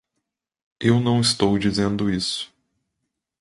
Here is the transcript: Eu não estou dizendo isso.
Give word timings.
Eu 0.79 0.99
não 0.99 1.21
estou 1.21 1.59
dizendo 1.59 2.09
isso. 2.09 2.51